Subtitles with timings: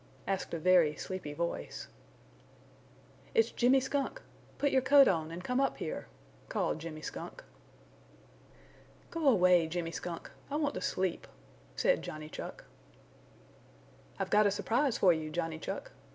[0.25, 1.87] asked a very sleepy voice.
[3.35, 4.19] "It's Jimmy Skunk.
[4.57, 6.07] Put your coat on and come up here!"
[6.49, 7.43] called Jimmy Skunk.
[9.11, 10.31] "Go away, Jimmy Skunk.
[10.49, 11.27] I want to sleep!"
[11.75, 12.63] said Johnny Chuck.
[14.17, 15.91] "I've got a surprise for you, Johnny Chuck.